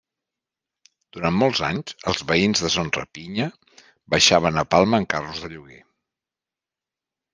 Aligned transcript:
Durant 1.17 1.35
molts 1.41 1.59
anys 1.67 1.93
els 2.11 2.23
veïns 2.31 2.63
de 2.67 2.71
Son 2.77 2.89
Rapinya 2.97 3.47
baixaven 4.15 4.61
a 4.63 4.65
Palma 4.73 5.01
en 5.03 5.07
carros 5.15 5.43
de 5.45 5.51
lloguer. 5.55 5.83